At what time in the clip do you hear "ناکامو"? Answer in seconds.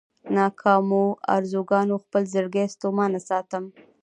0.35-1.03